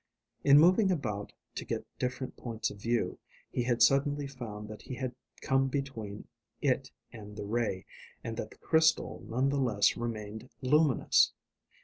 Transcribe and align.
In 0.43 0.57
moving 0.57 0.89
about 0.89 1.31
to 1.53 1.63
get 1.63 1.85
different 1.99 2.35
points 2.35 2.71
of 2.71 2.81
view, 2.81 3.19
he 3.51 3.63
suddenly 3.79 4.25
found 4.25 4.67
that 4.67 4.81
he 4.81 4.95
had 4.95 5.13
come 5.41 5.67
between 5.67 6.27
it 6.59 6.89
and 7.13 7.35
the 7.35 7.45
ray, 7.45 7.85
and 8.23 8.35
that 8.37 8.49
the 8.49 8.57
crystal 8.57 9.23
none 9.29 9.49
the 9.49 9.59
less 9.61 9.95
remained 9.95 10.49
luminous. 10.63 11.33